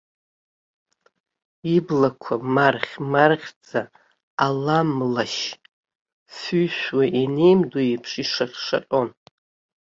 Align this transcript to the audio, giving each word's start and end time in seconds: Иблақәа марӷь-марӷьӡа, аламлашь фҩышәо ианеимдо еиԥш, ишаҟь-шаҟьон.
Иблақәа 1.75 2.35
марӷь-марӷьӡа, 2.53 3.81
аламлашь 4.45 5.41
фҩышәо 6.37 7.01
ианеимдо 7.19 7.79
еиԥш, 7.89 8.11
ишаҟь-шаҟьон. 8.23 9.09